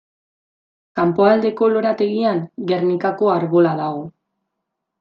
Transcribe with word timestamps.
Kanpoaldeko 0.99 1.69
lorategian 1.75 2.43
Gernikako 2.73 3.31
Arbola 3.37 3.77
dago. 3.85 4.05